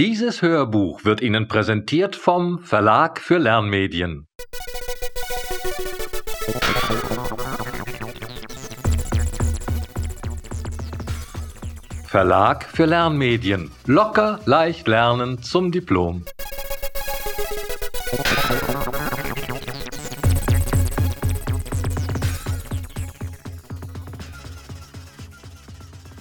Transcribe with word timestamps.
Dieses 0.00 0.40
Hörbuch 0.40 1.04
wird 1.04 1.20
Ihnen 1.20 1.46
präsentiert 1.46 2.16
vom 2.16 2.60
Verlag 2.60 3.20
für 3.20 3.36
Lernmedien. 3.36 4.26
Verlag 12.06 12.64
für 12.64 12.86
Lernmedien. 12.86 13.70
Locker, 13.84 14.40
leicht 14.46 14.88
lernen 14.88 15.42
zum 15.42 15.70
Diplom. 15.70 16.24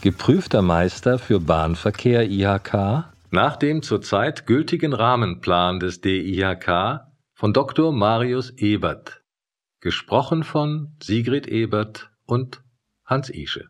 Geprüfter 0.02 0.61
Meister 0.61 1.18
für 1.18 1.39
Bahnverkehr 1.39 2.30
IHK 2.30 3.05
nach 3.32 3.57
dem 3.57 3.84
zurzeit 3.84 4.48
gültigen 4.48 4.93
Rahmenplan 4.93 5.80
des 5.80 6.02
DIHK 6.02 7.02
von 7.34 7.53
Dr. 7.53 7.91
Marius 7.91 8.49
Ebert. 8.58 9.23
Gesprochen 9.81 10.44
von 10.44 10.95
Sigrid 11.02 11.48
Ebert 11.48 12.12
und 12.26 12.63
Hans 13.05 13.30
Ische. 13.30 13.70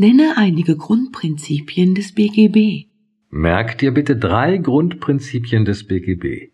Nenne 0.00 0.34
einige 0.36 0.76
Grundprinzipien 0.76 1.94
des 1.94 2.14
BGB. 2.14 2.87
Merk 3.30 3.76
dir 3.76 3.92
bitte 3.92 4.16
drei 4.16 4.56
Grundprinzipien 4.56 5.66
des 5.66 5.86
BGB. 5.86 6.50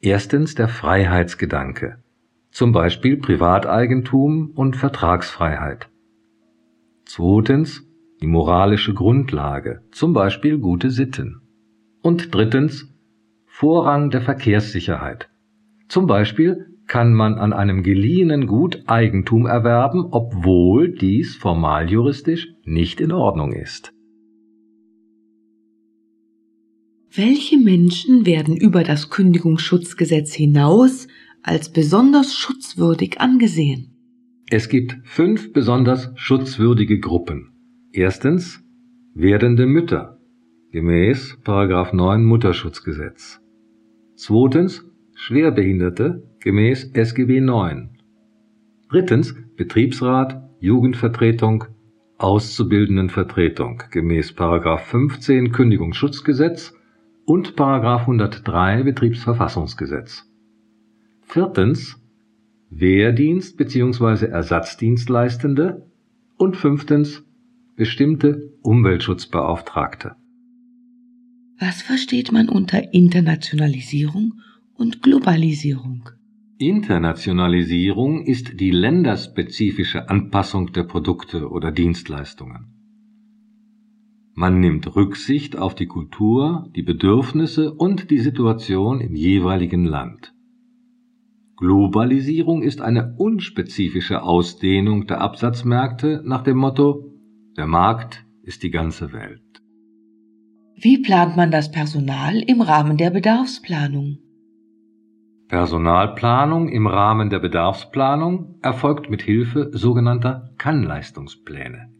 Erstens 0.00 0.54
der 0.54 0.68
Freiheitsgedanke, 0.68 1.98
zum 2.50 2.72
Beispiel 2.72 3.18
Privateigentum 3.18 4.52
und 4.54 4.74
Vertragsfreiheit. 4.74 5.90
Zweitens 7.04 7.84
die 8.22 8.26
moralische 8.26 8.94
Grundlage, 8.94 9.82
zum 9.92 10.14
Beispiel 10.14 10.58
gute 10.58 10.90
Sitten. 10.90 11.42
Und 12.00 12.34
drittens 12.34 12.90
Vorrang 13.44 14.08
der 14.08 14.22
Verkehrssicherheit. 14.22 15.28
Zum 15.88 16.06
Beispiel 16.06 16.68
kann 16.86 17.12
man 17.12 17.34
an 17.34 17.52
einem 17.52 17.82
geliehenen 17.82 18.46
Gut 18.46 18.84
Eigentum 18.86 19.44
erwerben, 19.44 20.06
obwohl 20.10 20.90
dies 20.90 21.36
formal 21.36 21.90
juristisch 21.90 22.48
nicht 22.64 23.00
in 23.02 23.12
Ordnung 23.12 23.52
ist. 23.52 23.92
Welche 27.14 27.56
Menschen 27.56 28.26
werden 28.26 28.54
über 28.56 28.82
das 28.84 29.08
Kündigungsschutzgesetz 29.08 30.34
hinaus 30.34 31.08
als 31.42 31.72
besonders 31.72 32.34
schutzwürdig 32.34 33.18
angesehen? 33.18 33.94
Es 34.50 34.68
gibt 34.68 34.98
fünf 35.04 35.52
besonders 35.54 36.12
schutzwürdige 36.16 37.00
Gruppen. 37.00 37.52
Erstens 37.92 38.62
werdende 39.14 39.66
Mütter 39.66 40.20
gemäß 40.70 41.38
9 41.46 42.24
Mutterschutzgesetz. 42.24 43.40
Zweitens 44.14 44.84
Schwerbehinderte 45.14 46.22
gemäß 46.40 46.90
SGB 46.92 47.40
9. 47.40 47.88
Drittens 48.90 49.34
Betriebsrat, 49.56 50.42
Jugendvertretung, 50.60 51.64
Auszubildendenvertretung 52.18 53.82
gemäß 53.90 54.32
15 54.32 55.52
Kündigungsschutzgesetz 55.52 56.74
und 57.28 57.60
103 57.60 58.84
Betriebsverfassungsgesetz. 58.84 60.24
Viertens 61.20 62.00
Wehrdienst 62.70 63.58
bzw. 63.58 64.26
Ersatzdienstleistende 64.26 65.90
und 66.38 66.56
fünftens 66.56 67.22
bestimmte 67.76 68.54
Umweltschutzbeauftragte. 68.62 70.16
Was 71.60 71.82
versteht 71.82 72.32
man 72.32 72.48
unter 72.48 72.94
Internationalisierung 72.94 74.40
und 74.74 75.02
Globalisierung? 75.02 76.08
Internationalisierung 76.56 78.24
ist 78.24 78.58
die 78.58 78.70
länderspezifische 78.70 80.08
Anpassung 80.08 80.72
der 80.72 80.84
Produkte 80.84 81.50
oder 81.50 81.72
Dienstleistungen. 81.72 82.77
Man 84.40 84.60
nimmt 84.60 84.94
Rücksicht 84.94 85.58
auf 85.58 85.74
die 85.74 85.88
Kultur, 85.88 86.70
die 86.76 86.84
Bedürfnisse 86.84 87.74
und 87.74 88.08
die 88.12 88.20
Situation 88.20 89.00
im 89.00 89.16
jeweiligen 89.16 89.84
Land. 89.84 90.32
Globalisierung 91.56 92.62
ist 92.62 92.80
eine 92.80 93.16
unspezifische 93.18 94.22
Ausdehnung 94.22 95.08
der 95.08 95.22
Absatzmärkte 95.22 96.22
nach 96.24 96.42
dem 96.42 96.56
Motto 96.56 97.18
Der 97.56 97.66
Markt 97.66 98.26
ist 98.44 98.62
die 98.62 98.70
ganze 98.70 99.12
Welt. 99.12 99.42
Wie 100.76 100.98
plant 100.98 101.36
man 101.36 101.50
das 101.50 101.72
Personal 101.72 102.38
im 102.38 102.60
Rahmen 102.60 102.96
der 102.96 103.10
Bedarfsplanung? 103.10 104.18
Personalplanung 105.48 106.68
im 106.68 106.86
Rahmen 106.86 107.28
der 107.28 107.40
Bedarfsplanung 107.40 108.60
erfolgt 108.62 109.10
mit 109.10 109.20
Hilfe 109.20 109.72
sogenannter 109.72 110.54
Kannleistungspläne. 110.58 111.97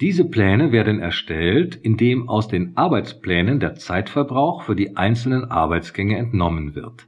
Diese 0.00 0.24
Pläne 0.24 0.72
werden 0.72 0.98
erstellt, 0.98 1.76
indem 1.76 2.28
aus 2.28 2.48
den 2.48 2.74
Arbeitsplänen 2.76 3.60
der 3.60 3.74
Zeitverbrauch 3.74 4.62
für 4.62 4.74
die 4.74 4.96
einzelnen 4.96 5.44
Arbeitsgänge 5.44 6.16
entnommen 6.16 6.74
wird. 6.74 7.06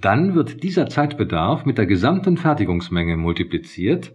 Dann 0.00 0.36
wird 0.36 0.62
dieser 0.62 0.86
Zeitbedarf 0.86 1.66
mit 1.66 1.76
der 1.76 1.86
gesamten 1.86 2.36
Fertigungsmenge 2.36 3.16
multipliziert 3.16 4.14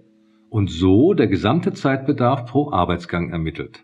und 0.49 0.69
so 0.69 1.13
der 1.13 1.27
gesamte 1.27 1.73
Zeitbedarf 1.73 2.45
pro 2.45 2.71
Arbeitsgang 2.71 3.31
ermittelt. 3.31 3.83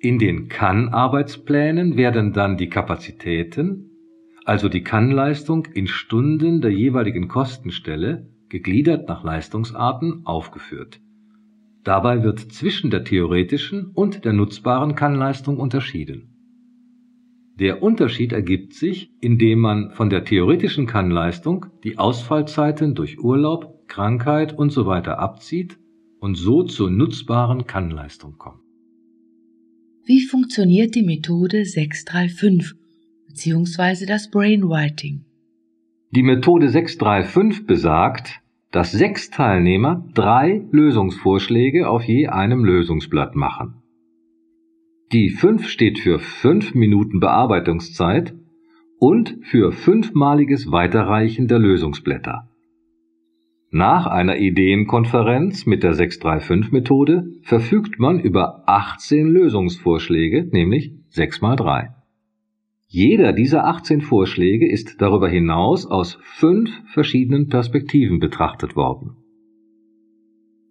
In 0.00 0.18
den 0.18 0.48
Kann-Arbeitsplänen 0.48 1.98
werden 1.98 2.32
dann 2.32 2.56
die 2.56 2.70
Kapazitäten, 2.70 3.90
also 4.46 4.70
die 4.70 4.82
Kannleistung 4.82 5.66
in 5.74 5.86
Stunden 5.86 6.62
der 6.62 6.70
jeweiligen 6.70 7.28
Kostenstelle, 7.28 8.30
gegliedert 8.48 9.08
nach 9.08 9.22
Leistungsarten, 9.24 10.22
aufgeführt 10.24 11.00
Dabei 11.84 12.22
wird 12.22 12.40
zwischen 12.40 12.90
der 12.90 13.04
theoretischen 13.04 13.92
und 13.94 14.24
der 14.24 14.32
nutzbaren 14.32 14.94
Kannleistung 14.94 15.58
unterschieden. 15.58 16.34
Der 17.58 17.82
Unterschied 17.82 18.32
ergibt 18.32 18.74
sich, 18.74 19.10
indem 19.20 19.58
man 19.58 19.90
von 19.90 20.10
der 20.10 20.24
theoretischen 20.24 20.86
Kannleistung 20.86 21.66
die 21.82 21.98
Ausfallzeiten 21.98 22.94
durch 22.94 23.18
Urlaub, 23.18 23.88
Krankheit 23.88 24.56
usw. 24.58 25.02
So 25.04 25.10
abzieht 25.10 25.78
und 26.20 26.36
so 26.36 26.62
zur 26.62 26.90
nutzbaren 26.90 27.66
Kannleistung 27.66 28.38
kommt. 28.38 28.60
Wie 30.04 30.20
funktioniert 30.20 30.94
die 30.94 31.02
Methode 31.02 31.64
635 31.64 32.76
bzw. 33.26 34.06
das 34.06 34.30
Brainwriting? 34.30 35.24
Die 36.12 36.22
Methode 36.22 36.68
635 36.70 37.66
besagt, 37.66 38.40
dass 38.70 38.92
sechs 38.92 39.30
Teilnehmer 39.30 40.06
drei 40.14 40.66
Lösungsvorschläge 40.70 41.88
auf 41.88 42.02
je 42.04 42.28
einem 42.28 42.64
Lösungsblatt 42.64 43.34
machen. 43.34 43.82
Die 45.12 45.30
fünf 45.30 45.68
steht 45.68 45.98
für 45.98 46.18
fünf 46.18 46.74
Minuten 46.74 47.18
Bearbeitungszeit 47.18 48.34
und 48.98 49.38
für 49.42 49.72
fünfmaliges 49.72 50.70
Weiterreichen 50.70 51.48
der 51.48 51.58
Lösungsblätter. 51.58 52.48
Nach 53.70 54.06
einer 54.06 54.38
Ideenkonferenz 54.38 55.66
mit 55.66 55.82
der 55.82 55.94
635-Methode 55.94 57.28
verfügt 57.42 57.98
man 57.98 58.18
über 58.18 58.62
18 58.66 59.26
Lösungsvorschläge, 59.26 60.48
nämlich 60.52 60.92
6 61.10 61.42
mal 61.42 61.56
3. 61.56 61.90
Jeder 62.90 63.34
dieser 63.34 63.66
18 63.66 64.00
Vorschläge 64.00 64.66
ist 64.66 65.02
darüber 65.02 65.28
hinaus 65.28 65.84
aus 65.84 66.18
fünf 66.22 66.70
verschiedenen 66.86 67.48
Perspektiven 67.48 68.18
betrachtet 68.18 68.76
worden. 68.76 69.16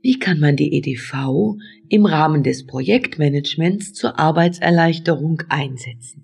Wie 0.01 0.17
kann 0.17 0.39
man 0.39 0.55
die 0.55 0.73
EDV 0.73 1.57
im 1.89 2.07
Rahmen 2.07 2.41
des 2.41 2.65
Projektmanagements 2.65 3.93
zur 3.93 4.17
Arbeitserleichterung 4.17 5.43
einsetzen? 5.49 6.23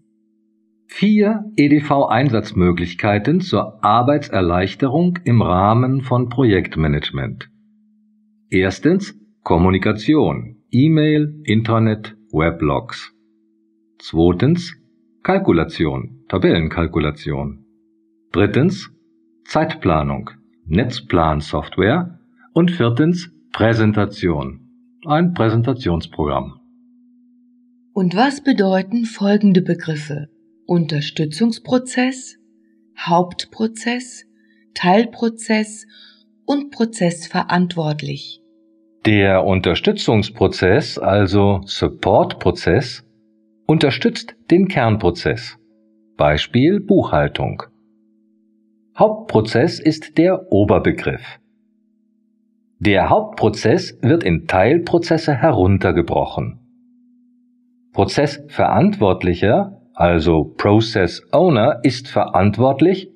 Vier 0.88 1.46
EDV-Einsatzmöglichkeiten 1.58 3.42
zur 3.42 3.84
Arbeitserleichterung 3.84 5.20
im 5.26 5.44
Rahmen 5.44 6.02
von 6.02 6.30
Projektmanagement. 6.30 7.50
Erstens 8.50 9.16
Kommunikation, 9.44 10.64
E-Mail, 10.72 11.40
Internet, 11.44 12.16
Weblogs. 12.32 13.14
Zweitens 14.00 14.76
Kalkulation, 15.24 16.26
Tabellenkalkulation. 16.28 17.66
Drittens 18.34 18.92
Zeitplanung, 19.46 20.30
Netzplansoftware. 20.66 22.20
Und 22.54 22.72
viertens 22.72 23.32
Präsentation, 23.54 24.68
ein 25.06 25.34
Präsentationsprogramm. 25.34 26.60
Und 27.94 28.16
was 28.16 28.44
bedeuten 28.44 29.06
folgende 29.06 29.62
Begriffe? 29.62 30.28
Unterstützungsprozess, 30.66 32.38
Hauptprozess, 33.00 34.26
Teilprozess 34.76 35.88
und 36.46 36.72
Prozessverantwortlich. 36.72 38.42
Der 39.06 39.46
Unterstützungsprozess, 39.46 41.00
also 41.00 41.62
Supportprozess, 41.66 43.06
unterstützt 43.66 44.36
den 44.52 44.68
Kernprozess. 44.68 45.58
Beispiel 46.18 46.80
Buchhaltung. 46.80 47.64
Hauptprozess 48.98 49.80
ist 49.80 50.18
der 50.18 50.52
Oberbegriff. 50.52 51.40
Der 52.80 53.10
Hauptprozess 53.10 53.98
wird 54.02 54.24
in 54.24 54.46
Teilprozesse 54.46 55.34
heruntergebrochen. 55.34 56.60
Prozessverantwortlicher, 57.94 59.82
also 59.94 60.44
Process 60.44 61.22
Owner, 61.32 61.80
ist 61.84 62.08
verantwortlich 62.08 63.10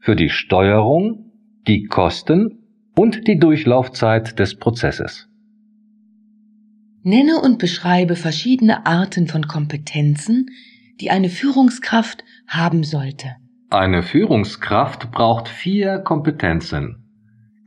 für 0.00 0.14
die 0.14 0.28
Steuerung, 0.28 1.32
die 1.66 1.84
Kosten 1.84 2.58
und 2.96 3.26
die 3.26 3.38
Durchlaufzeit 3.38 4.38
des 4.38 4.56
Prozesses. 4.56 5.27
Nenne 7.02 7.40
und 7.40 7.58
beschreibe 7.58 8.16
verschiedene 8.16 8.86
Arten 8.86 9.28
von 9.28 9.46
Kompetenzen, 9.46 10.50
die 11.00 11.10
eine 11.10 11.28
Führungskraft 11.28 12.24
haben 12.46 12.84
sollte. 12.84 13.36
Eine 13.70 14.02
Führungskraft 14.02 15.10
braucht 15.10 15.48
vier 15.48 15.98
Kompetenzen. 15.98 17.04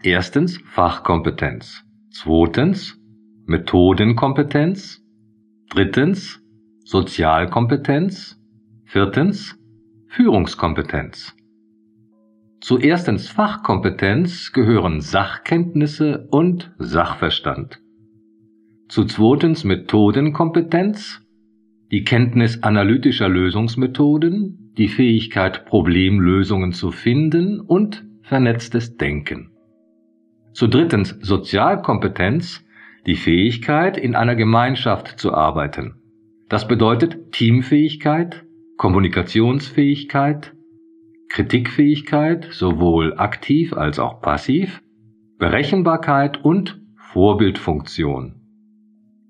Erstens 0.03 0.57
Fachkompetenz. 0.65 1.83
Zweitens 2.09 2.97
Methodenkompetenz. 3.45 5.01
Drittens 5.69 6.41
Sozialkompetenz. 6.83 8.37
Viertens 8.85 9.57
Führungskompetenz. 10.07 11.35
Zu 12.59 12.77
erstens 12.77 13.29
Fachkompetenz 13.29 14.51
gehören 14.51 15.01
Sachkenntnisse 15.01 16.27
und 16.31 16.71
Sachverstand. 16.77 17.79
Zu 18.91 19.05
zweitens 19.05 19.63
Methodenkompetenz 19.63 21.21
die 21.91 22.03
Kenntnis 22.03 22.61
analytischer 22.61 23.29
Lösungsmethoden, 23.29 24.73
die 24.77 24.89
Fähigkeit, 24.89 25.63
Problemlösungen 25.65 26.73
zu 26.73 26.91
finden 26.91 27.61
und 27.61 28.03
vernetztes 28.21 28.97
Denken. 28.97 29.51
Zu 30.51 30.67
drittens 30.67 31.17
Sozialkompetenz, 31.21 32.65
die 33.05 33.15
Fähigkeit, 33.15 33.95
in 33.95 34.13
einer 34.13 34.35
Gemeinschaft 34.35 35.17
zu 35.17 35.33
arbeiten. 35.33 35.93
Das 36.49 36.67
bedeutet 36.67 37.31
Teamfähigkeit, 37.31 38.43
Kommunikationsfähigkeit, 38.75 40.53
Kritikfähigkeit, 41.29 42.49
sowohl 42.51 43.13
aktiv 43.17 43.71
als 43.71 43.99
auch 43.99 44.19
passiv, 44.19 44.81
Berechenbarkeit 45.37 46.43
und 46.43 46.81
Vorbildfunktion. 46.97 48.40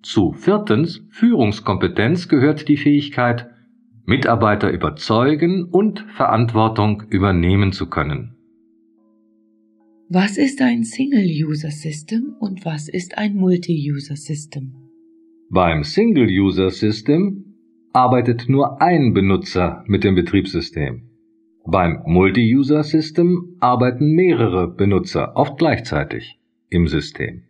Zu 0.03 0.33
viertens 0.33 1.05
Führungskompetenz 1.11 2.27
gehört 2.27 2.67
die 2.67 2.77
Fähigkeit, 2.77 3.49
Mitarbeiter 4.05 4.71
überzeugen 4.71 5.65
und 5.65 5.99
Verantwortung 6.15 7.03
übernehmen 7.09 7.71
zu 7.71 7.87
können. 7.87 8.35
Was 10.09 10.37
ist 10.37 10.61
ein 10.61 10.83
Single-User-System 10.83 12.35
und 12.39 12.65
was 12.65 12.89
ist 12.89 13.17
ein 13.17 13.35
Multi-User-System? 13.35 14.73
Beim 15.49 15.83
Single-User-System 15.83 17.45
arbeitet 17.93 18.49
nur 18.49 18.81
ein 18.81 19.13
Benutzer 19.13 19.83
mit 19.87 20.03
dem 20.03 20.15
Betriebssystem. 20.15 21.03
Beim 21.65 22.01
Multi-User-System 22.05 23.57
arbeiten 23.59 24.11
mehrere 24.13 24.67
Benutzer 24.67 25.35
oft 25.35 25.57
gleichzeitig 25.57 26.39
im 26.69 26.87
System. 26.87 27.43